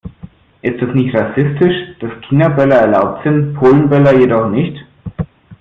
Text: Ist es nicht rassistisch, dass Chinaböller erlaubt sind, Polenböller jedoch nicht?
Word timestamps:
Ist 0.63 0.81
es 0.81 0.95
nicht 0.95 1.13
rassistisch, 1.13 1.95
dass 1.99 2.11
Chinaböller 2.27 2.73
erlaubt 2.77 3.21
sind, 3.23 3.53
Polenböller 3.53 4.15
jedoch 4.17 4.49
nicht? 4.49 4.83